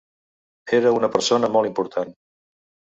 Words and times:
Era 0.79 0.95
una 1.01 1.11
persona 1.19 1.53
molt 1.59 1.73
important. 1.73 2.13